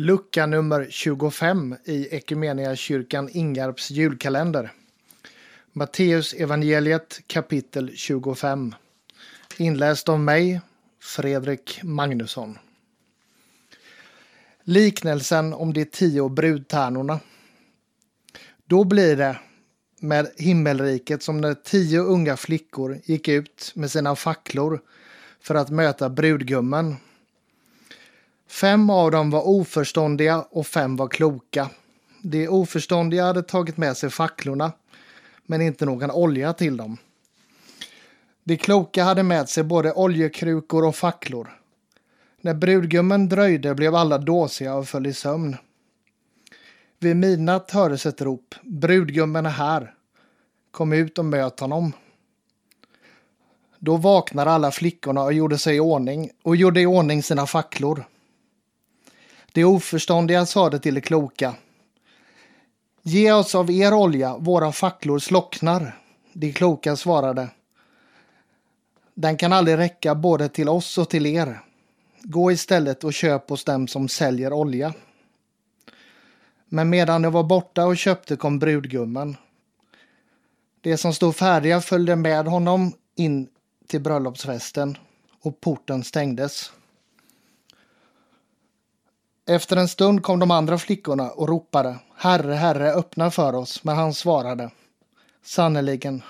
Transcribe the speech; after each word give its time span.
Lucka 0.00 0.46
nummer 0.46 0.86
25 0.90 1.76
i 1.84 2.20
kyrkan 2.76 3.28
Ingarps 3.32 3.90
julkalender. 3.90 4.72
Matteus 5.72 6.34
evangeliet 6.34 7.20
kapitel 7.26 7.90
25. 7.94 8.74
Inläst 9.56 10.08
av 10.08 10.20
mig, 10.20 10.60
Fredrik 11.02 11.80
Magnusson. 11.82 12.58
Liknelsen 14.64 15.54
om 15.54 15.72
de 15.72 15.84
tio 15.84 16.28
brudtärnorna. 16.28 17.20
Då 18.64 18.84
blir 18.84 19.16
det 19.16 19.38
med 19.98 20.30
himmelriket 20.36 21.22
som 21.22 21.40
när 21.40 21.54
tio 21.54 22.00
unga 22.00 22.36
flickor 22.36 23.00
gick 23.04 23.28
ut 23.28 23.72
med 23.74 23.90
sina 23.90 24.16
facklor 24.16 24.80
för 25.40 25.54
att 25.54 25.70
möta 25.70 26.08
brudgummen 26.08 26.96
Fem 28.50 28.90
av 28.90 29.10
dem 29.10 29.30
var 29.30 29.48
oförståndiga 29.48 30.44
och 30.50 30.66
fem 30.66 30.96
var 30.96 31.08
kloka. 31.08 31.70
De 32.22 32.48
oförståndiga 32.48 33.24
hade 33.24 33.42
tagit 33.42 33.76
med 33.76 33.96
sig 33.96 34.10
facklorna, 34.10 34.72
men 35.46 35.60
inte 35.60 35.86
någon 35.86 36.10
olja 36.10 36.52
till 36.52 36.76
dem. 36.76 36.96
De 38.44 38.56
kloka 38.56 39.04
hade 39.04 39.22
med 39.22 39.48
sig 39.48 39.64
både 39.64 39.92
oljekrukor 39.92 40.84
och 40.84 40.96
facklor. 40.96 41.48
När 42.40 42.54
brudgummen 42.54 43.28
dröjde 43.28 43.74
blev 43.74 43.94
alla 43.94 44.18
dåsiga 44.18 44.74
och 44.74 44.88
föll 44.88 45.06
i 45.06 45.14
sömn. 45.14 45.56
Vid 46.98 47.16
midnatt 47.16 47.70
hördes 47.70 48.06
ett 48.06 48.20
rop. 48.20 48.54
Brudgummen 48.62 49.46
är 49.46 49.50
här. 49.50 49.94
Kom 50.70 50.92
ut 50.92 51.18
och 51.18 51.24
möt 51.24 51.60
honom. 51.60 51.92
Då 53.78 53.96
vaknade 53.96 54.50
alla 54.50 54.70
flickorna 54.70 55.22
och 55.22 55.32
gjorde 55.32 55.58
sig 55.58 55.76
i 55.76 55.80
ordning 55.80 56.30
och 56.42 56.56
gjorde 56.56 56.80
i 56.80 56.86
ordning 56.86 57.22
sina 57.22 57.46
facklor. 57.46 58.04
De 59.52 59.64
oförståndiga 59.64 60.46
sade 60.46 60.78
till 60.78 60.94
de 60.94 61.00
kloka. 61.00 61.54
Ge 63.02 63.32
oss 63.32 63.54
av 63.54 63.70
er 63.70 63.94
olja, 63.94 64.36
våra 64.36 64.72
facklor 64.72 65.18
slocknar. 65.18 65.98
De 66.32 66.52
kloka 66.52 66.96
svarade. 66.96 67.48
Den 69.14 69.36
kan 69.36 69.52
aldrig 69.52 69.78
räcka 69.78 70.14
både 70.14 70.48
till 70.48 70.68
oss 70.68 70.98
och 70.98 71.10
till 71.10 71.26
er. 71.26 71.60
Gå 72.22 72.52
istället 72.52 73.04
och 73.04 73.14
köp 73.14 73.50
hos 73.50 73.64
dem 73.64 73.88
som 73.88 74.08
säljer 74.08 74.52
olja. 74.52 74.94
Men 76.68 76.90
medan 76.90 77.22
de 77.22 77.32
var 77.32 77.42
borta 77.44 77.86
och 77.86 77.96
köpte 77.96 78.36
kom 78.36 78.58
brudgummen. 78.58 79.36
De 80.80 80.96
som 80.96 81.14
stod 81.14 81.36
färdiga 81.36 81.80
följde 81.80 82.16
med 82.16 82.46
honom 82.46 82.92
in 83.16 83.48
till 83.86 84.00
bröllopsfesten 84.00 84.98
och 85.42 85.60
porten 85.60 86.04
stängdes. 86.04 86.72
Efter 89.50 89.76
en 89.76 89.88
stund 89.88 90.22
kom 90.22 90.38
de 90.38 90.50
andra 90.50 90.78
flickorna 90.78 91.30
och 91.30 91.48
ropade 91.48 91.98
Herre, 92.16 92.54
Herre, 92.54 92.92
öppna 92.92 93.30
för 93.30 93.54
oss. 93.54 93.84
Men 93.84 93.96
han 93.96 94.14
svarade 94.14 94.70
Sannerligen, 95.44 96.22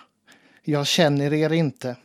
jag 0.62 0.86
känner 0.86 1.32
er 1.32 1.52
inte. 1.52 1.96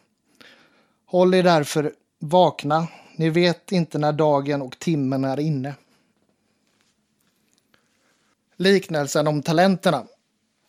Håll 1.05 1.33
er 1.33 1.43
därför 1.43 1.91
vakna. 2.19 2.87
Ni 3.15 3.29
vet 3.29 3.71
inte 3.71 3.97
när 3.97 4.11
dagen 4.11 4.61
och 4.61 4.79
timmen 4.79 5.23
är 5.23 5.39
inne. 5.39 5.73
Liknelsen 8.57 9.27
om 9.27 9.41
talenterna. 9.41 10.03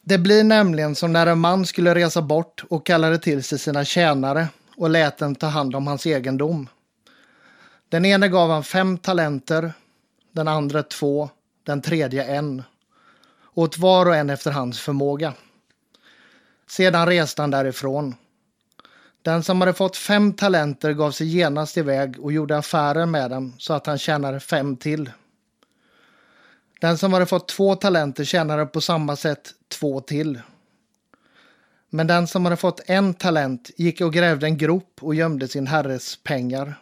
Det 0.03 0.19
blir 0.19 0.45
nämligen 0.45 0.95
som 0.95 1.13
när 1.13 1.27
en 1.27 1.39
man 1.39 1.67
skulle 1.67 1.95
resa 1.95 2.23
bort 2.23 2.65
och 2.71 2.87
kallade 2.87 3.19
till 3.19 3.43
sig 3.43 3.59
sina 3.59 3.85
tjänare 3.85 4.49
och 4.77 4.91
lät 4.91 5.19
dem 5.19 5.35
ta 5.35 5.47
hand 5.47 5.75
om 5.75 5.87
hans 5.87 6.07
egendom. 6.07 6.69
Den 7.89 8.05
ene 8.05 8.29
gav 8.29 8.51
han 8.51 8.65
fem 8.65 8.99
talenter, 8.99 9.73
den 10.37 10.49
andra 10.49 10.83
två, 10.83 11.31
den 11.65 11.83
tredje 11.83 12.25
en. 12.25 12.63
Åt 13.55 13.79
var 13.79 14.07
och 14.07 14.17
en 14.17 14.31
efter 14.31 14.51
hans 14.51 14.81
förmåga. 14.81 15.35
Sedan 16.67 17.07
reste 17.07 17.43
han 17.43 17.51
därifrån. 17.51 18.15
Den 19.23 19.43
som 19.43 19.61
hade 19.61 19.73
fått 19.75 19.97
fem 19.97 20.33
talenter 20.33 20.93
gav 20.93 21.11
sig 21.11 21.27
genast 21.27 21.77
iväg 21.77 22.21
och 22.21 22.33
gjorde 22.33 22.59
affärer 22.59 23.07
med 23.07 23.31
dem 23.31 23.55
så 23.59 23.73
att 23.73 23.87
han 23.87 23.99
tjänade 23.99 24.41
fem 24.41 24.77
till. 24.77 25.11
Den 26.81 26.99
som 26.99 27.13
hade 27.13 27.27
fått 27.27 27.49
två 27.49 27.75
talenter 27.75 28.25
tjänade 28.25 28.67
på 28.67 28.81
samma 28.81 29.17
sätt 29.17 29.51
två 29.69 30.01
till. 30.01 30.41
Men 31.91 32.07
den 32.07 32.27
som 32.27 32.45
hade 32.45 32.57
fått 32.57 32.81
en 32.87 33.15
talent 33.15 33.71
gick 33.77 34.01
och 34.01 34.13
grävde 34.13 34.47
en 34.47 34.59
grop 34.59 34.99
och 35.01 35.15
gömde 35.15 35.49
sin 35.49 35.67
herres 35.67 36.17
pengar. 36.23 36.75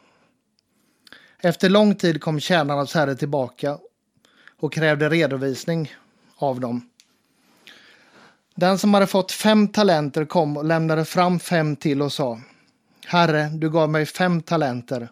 Efter 1.45 1.69
lång 1.69 1.95
tid 1.95 2.21
kom 2.21 2.41
tjänarnas 2.41 2.95
herre 2.95 3.17
tillbaka 3.17 3.79
och 4.61 4.73
krävde 4.73 5.09
redovisning 5.09 5.93
av 6.37 6.61
dem. 6.61 6.89
Den 8.55 8.79
som 8.79 8.95
hade 8.95 9.07
fått 9.07 9.33
fem 9.33 9.69
talenter 9.69 10.25
kom 10.25 10.57
och 10.57 10.65
lämnade 10.65 11.05
fram 11.05 11.39
fem 11.39 11.77
till 11.77 12.03
och 12.03 12.13
sa 12.13 12.41
Herre, 13.07 13.49
du 13.49 13.71
gav 13.71 13.91
mig 13.91 14.07
fem 14.07 14.43
talenter. 14.43 15.09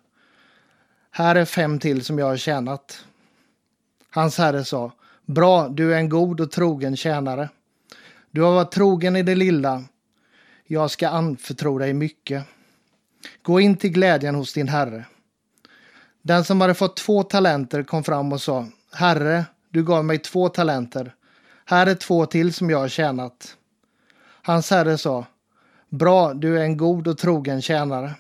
Här 1.10 1.37
är 1.37 1.44
fem 1.44 1.78
till 1.78 2.04
som 2.04 2.19
jag 2.19 2.26
har 2.26 2.37
tjänat. 2.37 3.04
Hans 4.10 4.38
herre 4.38 4.64
sa 4.64 4.93
Bra, 5.26 5.69
du 5.69 5.94
är 5.94 5.99
en 5.99 6.09
god 6.09 6.41
och 6.41 6.50
trogen 6.50 6.97
tjänare. 6.97 7.49
Du 8.31 8.43
har 8.43 8.53
varit 8.53 8.72
trogen 8.72 9.16
i 9.16 9.22
det 9.22 9.34
lilla. 9.34 9.84
Jag 10.66 10.91
ska 10.91 11.09
anförtro 11.09 11.78
dig 11.78 11.93
mycket. 11.93 12.44
Gå 13.43 13.60
in 13.60 13.76
till 13.76 13.93
glädjen 13.93 14.34
hos 14.34 14.53
din 14.53 14.69
herre. 14.69 15.04
Den 16.22 16.44
som 16.44 16.60
hade 16.60 16.74
fått 16.74 16.96
två 16.96 17.22
talenter 17.22 17.82
kom 17.82 18.04
fram 18.04 18.32
och 18.32 18.40
sa 18.40 18.66
Herre, 18.92 19.44
du 19.70 19.84
gav 19.84 20.04
mig 20.04 20.18
två 20.18 20.48
talenter. 20.48 21.14
Här 21.64 21.86
är 21.86 21.94
två 21.94 22.26
till 22.26 22.54
som 22.54 22.70
jag 22.70 22.78
har 22.78 22.88
tjänat. 22.88 23.56
Hans 24.42 24.70
herre 24.70 24.98
sa 24.98 25.26
Bra, 25.88 26.34
du 26.34 26.58
är 26.58 26.62
en 26.62 26.76
god 26.76 27.08
och 27.08 27.18
trogen 27.18 27.62
tjänare. 27.62 28.14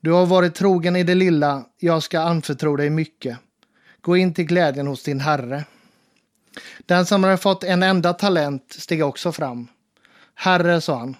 Du 0.00 0.12
har 0.12 0.26
varit 0.26 0.54
trogen 0.54 0.96
i 0.96 1.02
det 1.02 1.14
lilla, 1.14 1.64
jag 1.78 2.02
ska 2.02 2.20
anförtro 2.20 2.76
dig 2.76 2.90
mycket. 2.90 3.38
Gå 4.00 4.16
in 4.16 4.34
till 4.34 4.44
glädjen 4.44 4.86
hos 4.86 5.02
din 5.02 5.20
herre. 5.20 5.64
Den 6.86 7.06
som 7.06 7.24
hade 7.24 7.36
fått 7.36 7.64
en 7.64 7.82
enda 7.82 8.12
talent 8.12 8.76
steg 8.78 9.04
också 9.04 9.32
fram. 9.32 9.68
Herre, 10.34 10.80
sa 10.80 10.98
han, 10.98 11.16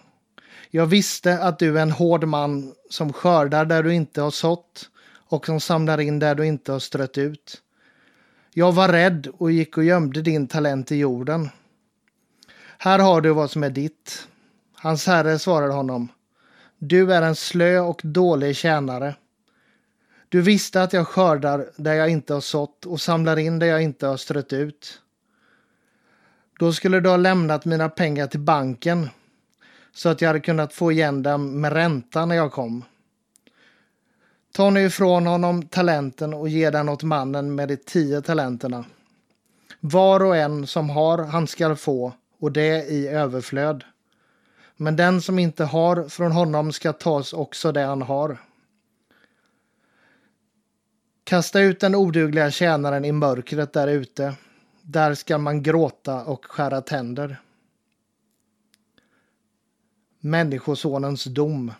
jag 0.70 0.86
visste 0.86 1.38
att 1.38 1.58
du 1.58 1.78
är 1.78 1.82
en 1.82 1.90
hård 1.90 2.24
man 2.24 2.74
som 2.90 3.12
skördar 3.12 3.64
där 3.64 3.82
du 3.82 3.94
inte 3.94 4.22
har 4.22 4.30
sått 4.30 4.89
och 5.30 5.46
som 5.46 5.60
samlar 5.60 6.00
in 6.00 6.18
där 6.18 6.34
du 6.34 6.46
inte 6.46 6.72
har 6.72 6.78
strött 6.78 7.18
ut. 7.18 7.62
Jag 8.54 8.72
var 8.72 8.88
rädd 8.88 9.28
och 9.38 9.50
gick 9.50 9.76
och 9.76 9.84
gömde 9.84 10.22
din 10.22 10.46
talent 10.46 10.92
i 10.92 10.96
jorden. 10.96 11.48
Här 12.78 12.98
har 12.98 13.20
du 13.20 13.30
vad 13.30 13.50
som 13.50 13.62
är 13.62 13.70
ditt. 13.70 14.28
Hans 14.74 15.06
herre 15.06 15.38
svarade 15.38 15.72
honom. 15.72 16.08
Du 16.78 17.14
är 17.14 17.22
en 17.22 17.36
slö 17.36 17.78
och 17.78 18.00
dålig 18.04 18.56
tjänare. 18.56 19.14
Du 20.28 20.42
visste 20.42 20.82
att 20.82 20.92
jag 20.92 21.06
skördar 21.06 21.70
där 21.76 21.94
jag 21.94 22.10
inte 22.10 22.34
har 22.34 22.40
sått 22.40 22.86
och 22.86 23.00
samlar 23.00 23.36
in 23.36 23.58
där 23.58 23.66
jag 23.66 23.82
inte 23.82 24.06
har 24.06 24.16
strött 24.16 24.52
ut. 24.52 25.02
Då 26.58 26.72
skulle 26.72 27.00
du 27.00 27.08
ha 27.08 27.16
lämnat 27.16 27.64
mina 27.64 27.88
pengar 27.88 28.26
till 28.26 28.40
banken 28.40 29.08
så 29.92 30.08
att 30.08 30.20
jag 30.20 30.28
hade 30.28 30.40
kunnat 30.40 30.74
få 30.74 30.92
igen 30.92 31.22
dem 31.22 31.60
med 31.60 31.72
ränta 31.72 32.26
när 32.26 32.36
jag 32.36 32.52
kom. 32.52 32.84
Ta 34.52 34.70
nu 34.70 34.80
ifrån 34.80 35.26
honom 35.26 35.62
talenten 35.62 36.34
och 36.34 36.48
ge 36.48 36.70
den 36.70 36.88
åt 36.88 37.02
mannen 37.02 37.54
med 37.54 37.68
de 37.68 37.76
tio 37.76 38.20
talenterna. 38.20 38.84
Var 39.80 40.22
och 40.22 40.36
en 40.36 40.66
som 40.66 40.90
har, 40.90 41.18
han 41.18 41.46
skall 41.46 41.76
få, 41.76 42.12
och 42.38 42.52
det 42.52 42.86
i 42.86 43.08
överflöd. 43.08 43.84
Men 44.76 44.96
den 44.96 45.22
som 45.22 45.38
inte 45.38 45.64
har, 45.64 46.08
från 46.08 46.32
honom 46.32 46.72
ska 46.72 46.92
tas 46.92 47.32
också 47.32 47.72
det 47.72 47.82
han 47.82 48.02
har. 48.02 48.38
Kasta 51.24 51.60
ut 51.60 51.80
den 51.80 51.94
odugliga 51.94 52.50
tjänaren 52.50 53.04
i 53.04 53.12
mörkret 53.12 53.72
där 53.72 53.88
ute. 53.88 54.34
Där 54.82 55.14
ska 55.14 55.38
man 55.38 55.62
gråta 55.62 56.24
och 56.24 56.44
skära 56.44 56.80
tänder. 56.80 57.40
Människosonens 60.20 61.24
dom. 61.24 61.72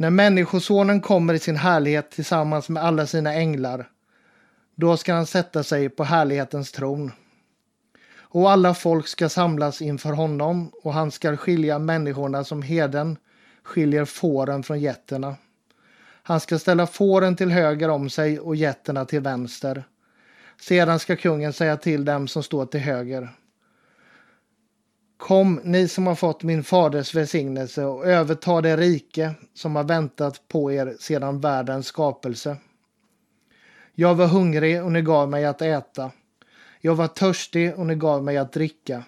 När 0.00 0.10
Människosonen 0.10 1.00
kommer 1.00 1.34
i 1.34 1.38
sin 1.38 1.56
härlighet 1.56 2.10
tillsammans 2.10 2.68
med 2.68 2.82
alla 2.82 3.06
sina 3.06 3.34
änglar, 3.34 3.88
då 4.74 4.96
ska 4.96 5.14
han 5.14 5.26
sätta 5.26 5.62
sig 5.62 5.88
på 5.88 6.04
härlighetens 6.04 6.72
tron. 6.72 7.12
Och 8.18 8.50
alla 8.50 8.74
folk 8.74 9.08
ska 9.08 9.28
samlas 9.28 9.82
inför 9.82 10.12
honom 10.12 10.72
och 10.82 10.92
han 10.92 11.10
ska 11.10 11.36
skilja 11.36 11.78
människorna 11.78 12.44
som 12.44 12.62
heden 12.62 13.16
skiljer 13.62 14.04
fåren 14.04 14.62
från 14.62 14.80
getterna. 14.80 15.36
Han 16.22 16.40
ska 16.40 16.58
ställa 16.58 16.86
fåren 16.86 17.36
till 17.36 17.50
höger 17.50 17.88
om 17.88 18.10
sig 18.10 18.40
och 18.40 18.56
getterna 18.56 19.04
till 19.04 19.20
vänster. 19.20 19.84
Sedan 20.60 20.98
ska 20.98 21.16
kungen 21.16 21.52
säga 21.52 21.76
till 21.76 22.04
dem 22.04 22.28
som 22.28 22.42
står 22.42 22.66
till 22.66 22.80
höger. 22.80 23.28
Kom, 25.18 25.60
ni 25.64 25.88
som 25.88 26.06
har 26.06 26.14
fått 26.14 26.42
min 26.42 26.64
faders 26.64 27.14
välsignelse 27.14 27.84
och 27.84 28.06
överta 28.06 28.60
det 28.60 28.76
rike 28.76 29.34
som 29.54 29.76
har 29.76 29.84
väntat 29.84 30.48
på 30.48 30.72
er 30.72 30.96
sedan 31.00 31.40
världens 31.40 31.86
skapelse. 31.86 32.56
Jag 33.94 34.14
var 34.14 34.26
hungrig 34.26 34.84
och 34.84 34.92
ni 34.92 35.02
gav 35.02 35.30
mig 35.30 35.44
att 35.44 35.62
äta. 35.62 36.10
Jag 36.80 36.94
var 36.94 37.06
törstig 37.06 37.74
och 37.74 37.86
ni 37.86 37.94
gav 37.94 38.24
mig 38.24 38.36
att 38.36 38.52
dricka. 38.52 39.04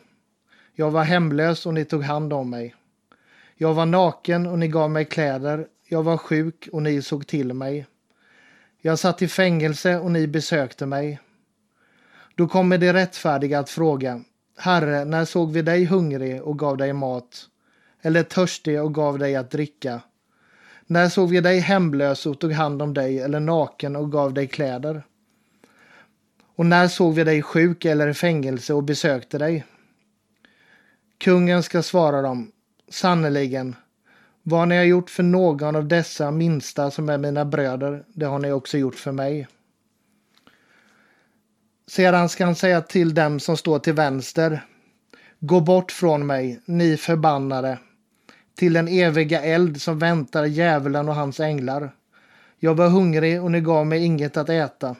Jag 0.75 0.91
var 0.91 1.05
hemlös 1.05 1.67
och 1.67 1.75
ni 1.75 1.85
tog 1.85 2.03
hand 2.03 2.33
om 2.33 2.51
mig. 2.51 2.75
Jag 3.55 3.75
var 3.75 3.87
naken 3.87 4.47
och 4.47 4.59
ni 4.59 4.69
gav 4.69 4.91
mig 4.91 5.05
kläder. 5.05 5.67
Jag 5.89 6.03
var 6.03 6.17
sjuk 6.17 6.69
och 6.73 6.83
ni 6.83 7.03
såg 7.03 7.27
till 7.27 7.55
mig. 7.55 7.87
Jag 8.81 8.99
satt 8.99 9.23
i 9.23 9.29
fängelse 9.29 9.99
och 9.99 10.11
ni 10.11 10.27
besökte 10.27 10.87
mig. 10.87 11.21
Då 12.35 12.49
kommer 12.49 12.79
de 12.79 12.93
rättfärdiga 12.93 13.59
att 13.59 13.71
fråga. 13.71 14.25
Herre, 14.63 15.05
när 15.05 15.25
såg 15.25 15.53
vi 15.53 15.63
dig 15.63 15.85
hungrig 15.85 16.43
och 16.43 16.59
gav 16.59 16.77
dig 16.77 16.93
mat? 16.93 17.49
Eller 18.03 18.23
törstig 18.23 18.83
och 18.83 18.95
gav 18.95 19.19
dig 19.19 19.37
att 19.37 19.51
dricka? 19.51 20.01
När 20.87 21.09
såg 21.09 21.31
vi 21.31 21.41
dig 21.41 21.59
hemlös 21.59 22.27
och 22.27 22.41
tog 22.41 22.53
hand 22.53 22.83
om 22.83 22.95
dig 22.95 23.21
eller 23.21 23.41
naken 23.41 23.97
och 23.97 24.13
gav 24.13 24.35
dig 24.35 24.47
kläder? 24.47 25.03
Och 26.57 26.67
när 26.67 26.89
såg 26.89 27.15
vi 27.15 27.25
dig 27.25 27.43
sjuk 27.43 27.85
eller 27.85 28.09
i 28.09 28.15
fängelse 28.15 28.75
och 28.75 28.85
besökte 28.85 29.39
dig? 29.39 29.65
Kungen 31.19 31.63
ska 31.63 31.83
svara 31.83 32.23
dem, 32.23 32.53
sannerligen, 32.89 33.77
vad 34.43 34.69
ni 34.69 34.77
har 34.77 34.85
gjort 34.85 35.11
för 35.11 35.23
någon 35.23 35.77
av 35.77 35.89
dessa 35.89 36.31
minsta 36.31 36.91
som 36.91 37.09
är 37.09 37.19
mina 37.19 37.45
bröder, 37.45 38.05
det 38.09 38.27
har 38.27 38.39
ni 38.39 38.53
också 38.53 38.79
gjort 38.79 38.97
för 38.97 39.13
mig. 39.13 39.49
Sedan 41.91 42.29
ska 42.29 42.45
han 42.45 42.55
säga 42.55 42.81
till 42.81 43.15
dem 43.15 43.41
som 43.41 43.57
står 43.57 43.79
till 43.79 43.93
vänster, 43.93 44.65
gå 45.41 45.61
bort 45.61 45.93
från 45.93 46.27
mig, 46.27 46.61
ni 46.65 46.97
förbannade, 46.97 47.79
till 48.55 48.73
den 48.73 48.89
eviga 48.89 49.43
eld 49.43 49.83
som 49.83 49.99
väntar 49.99 50.45
djävulen 50.45 51.09
och 51.09 51.15
hans 51.15 51.41
änglar. 51.41 51.95
Jag 52.59 52.75
var 52.75 52.89
hungrig 52.89 53.43
och 53.43 53.51
ni 53.51 53.61
gav 53.61 53.87
mig 53.87 54.05
inget 54.05 54.37
att 54.37 54.49
äta. 54.49 54.97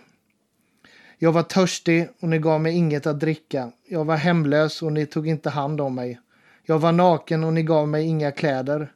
Jag 1.19 1.33
var 1.33 1.43
törstig 1.43 2.09
och 2.21 2.29
ni 2.29 2.39
gav 2.39 2.61
mig 2.61 2.77
inget 2.77 3.07
att 3.07 3.21
dricka. 3.21 3.73
Jag 3.89 4.05
var 4.05 4.17
hemlös 4.17 4.83
och 4.83 4.93
ni 4.93 5.07
tog 5.07 5.29
inte 5.29 5.51
hand 5.51 5.81
om 5.81 5.95
mig. 5.95 6.21
Jag 6.65 6.79
var 6.79 6.93
naken 6.93 7.45
och 7.45 7.53
ni 7.53 7.63
gav 7.63 7.89
mig 7.89 8.07
inga 8.07 8.31
kläder. 8.31 8.93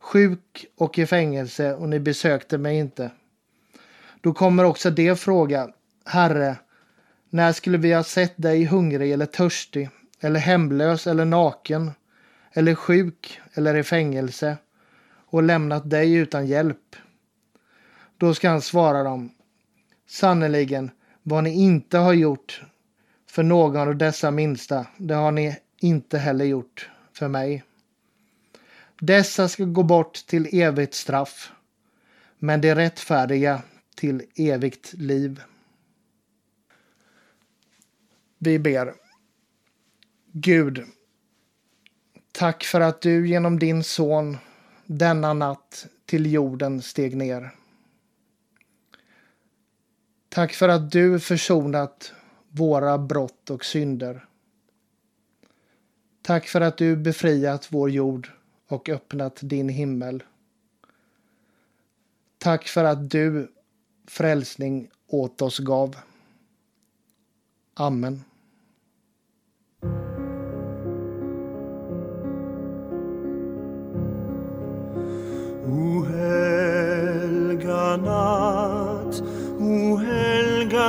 Sjuk 0.00 0.66
och 0.76 0.98
i 0.98 1.06
fängelse 1.06 1.74
och 1.74 1.88
ni 1.88 2.00
besökte 2.00 2.58
mig 2.58 2.78
inte. 2.78 3.10
Då 4.20 4.32
kommer 4.32 4.64
också 4.64 4.90
det 4.90 5.20
fråga, 5.20 5.68
Herre, 6.04 6.56
när 7.30 7.52
skulle 7.52 7.78
vi 7.78 7.92
ha 7.92 8.02
sett 8.02 8.34
dig 8.36 8.64
hungrig 8.64 9.12
eller 9.12 9.26
törstig 9.26 9.90
eller 10.20 10.40
hemlös 10.40 11.06
eller 11.06 11.24
naken 11.24 11.90
eller 12.52 12.74
sjuk 12.74 13.40
eller 13.54 13.76
i 13.76 13.82
fängelse 13.82 14.56
och 15.08 15.42
lämnat 15.42 15.90
dig 15.90 16.14
utan 16.14 16.46
hjälp? 16.46 16.96
Då 18.18 18.34
ska 18.34 18.48
han 18.50 18.62
svara 18.62 19.02
dem, 19.02 19.30
sannerligen, 20.08 20.90
vad 21.22 21.44
ni 21.44 21.50
inte 21.54 21.98
har 21.98 22.12
gjort 22.12 22.62
för 23.26 23.42
någon 23.42 23.88
av 23.88 23.96
dessa 23.96 24.30
minsta, 24.30 24.86
det 24.96 25.14
har 25.14 25.32
ni 25.32 25.56
inte 25.80 26.18
heller 26.18 26.44
gjort 26.44 26.90
för 27.12 27.28
mig. 27.28 27.64
Dessa 29.00 29.48
ska 29.48 29.64
gå 29.64 29.82
bort 29.82 30.14
till 30.26 30.60
evigt 30.60 30.94
straff, 30.94 31.52
men 32.38 32.60
de 32.60 32.74
rättfärdiga 32.74 33.62
till 33.94 34.22
evigt 34.36 34.92
liv. 34.92 35.40
Vi 38.46 38.58
ber. 38.58 38.94
Gud, 40.32 40.84
tack 42.32 42.64
för 42.64 42.80
att 42.80 43.00
du 43.00 43.28
genom 43.28 43.58
din 43.58 43.84
son 43.84 44.36
denna 44.84 45.32
natt 45.32 45.86
till 46.04 46.32
jorden 46.32 46.82
steg 46.82 47.16
ner. 47.16 47.50
Tack 50.28 50.52
för 50.52 50.68
att 50.68 50.90
du 50.90 51.20
försonat 51.20 52.12
våra 52.48 52.98
brott 52.98 53.50
och 53.50 53.64
synder. 53.64 54.24
Tack 56.22 56.48
för 56.48 56.60
att 56.60 56.78
du 56.78 56.96
befriat 56.96 57.72
vår 57.72 57.90
jord 57.90 58.30
och 58.66 58.88
öppnat 58.88 59.38
din 59.42 59.68
himmel. 59.68 60.22
Tack 62.38 62.68
för 62.68 62.84
att 62.84 63.10
du 63.10 63.52
frälsning 64.06 64.90
åt 65.06 65.42
oss 65.42 65.58
gav. 65.58 65.96
Amen. 67.74 68.24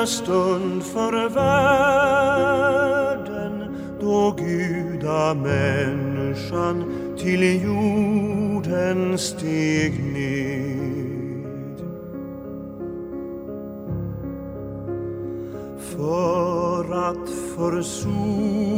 Stund 0.07 0.83
för 0.83 1.30
världen 1.30 2.57
då 4.01 4.36
gudamänniskan 4.38 6.83
till 7.18 7.63
jorden 7.63 9.18
steg 9.18 10.04
ned. 10.13 11.77
För 15.95 17.09
att 17.09 17.30
försona 17.56 18.77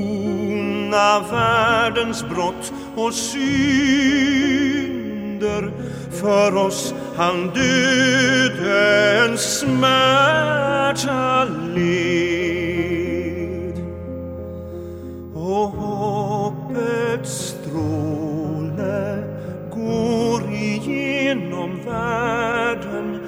världens 1.32 2.24
brott 2.24 2.74
och 2.96 3.14
synd 3.14 4.89
synder 5.40 5.72
för 6.12 6.56
oss 6.56 6.94
han 7.16 7.52
dödens 7.54 9.60
smärta 9.60 11.44
led. 11.76 12.70
Och 15.36 15.70
hoppets 15.70 17.32
stråle 17.32 19.24
går 19.76 20.54
igenom 20.54 21.80
världen 21.86 23.20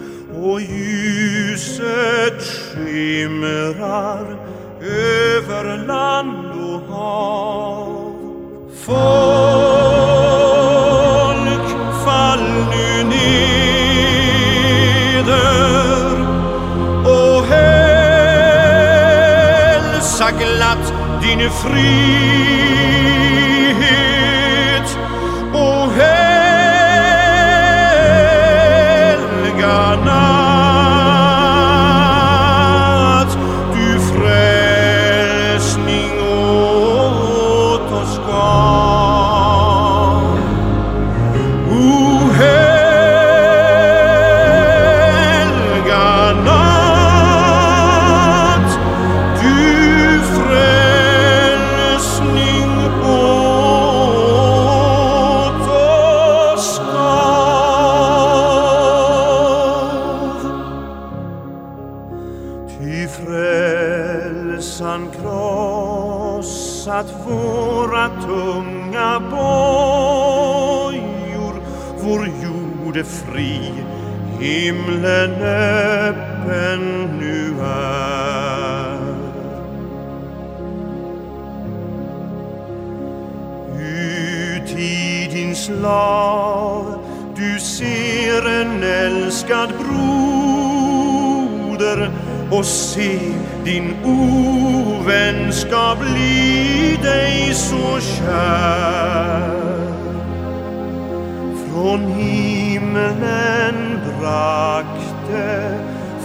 och 0.43 0.61
ljuset 0.61 2.41
skimrar 2.41 4.37
över 4.81 5.87
land 5.87 6.61
och 6.61 6.95
hav. 6.95 8.11
For 8.85 9.70
din 21.51 22.50
tunga 68.61 69.19
bojor 69.19 70.61
Vår 71.99 72.27
jord 72.43 72.97
är 72.97 73.03
fri, 73.03 73.73
himlen 74.39 75.31
öppen 75.41 76.79
nu 77.19 77.55
är. 77.63 79.01
Ut 83.79 84.71
i 84.79 85.29
din 85.31 85.55
slav 85.55 86.99
du 87.35 87.59
ser 87.59 88.47
en 88.61 88.83
älskad 88.83 89.69
broder 89.79 89.91
och 92.51 92.65
se 92.65 93.19
din 93.63 93.95
ovän 94.03 95.53
ska 95.53 95.97
bli 95.99 96.97
dig 97.03 97.53
så 97.53 97.99
kär. 97.99 99.51
Från 101.69 102.07
himlen 102.11 103.99
brakte 104.19 105.79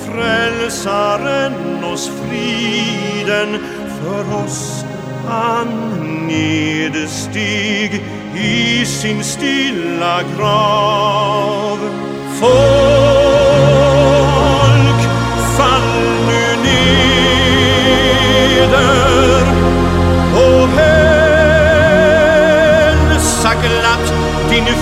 frälsaren 0.07 1.85
oss 1.85 2.11
friden 2.23 3.59
för 4.01 4.45
oss 4.45 4.85
han 5.27 5.69
nedsteg 6.27 8.05
i 8.37 8.87
sin 8.87 9.25
stilla 9.25 10.23
grav. 10.37 11.79
För 12.41 13.16